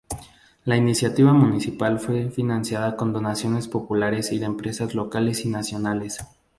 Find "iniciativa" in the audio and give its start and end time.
0.77-1.31